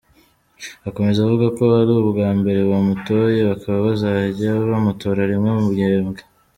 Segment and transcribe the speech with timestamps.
[0.87, 6.21] Akomeza avuga ko ari ubwa mbere bamutoye, bakaba bazajya bamutora rimwe mu gihembwe.